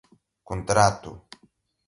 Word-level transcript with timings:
contrato 0.49 1.13